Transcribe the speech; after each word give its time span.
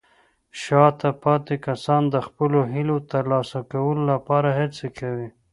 شاته 0.61 1.09
پاتې 1.23 1.55
کسان 1.67 2.03
د 2.09 2.15
خپلو 2.27 2.59
هیلو 2.73 2.97
ترلاسه 3.11 3.59
کولو 3.71 4.01
لپاره 4.11 4.49
هڅې 4.59 4.87
کوي. 4.99 5.29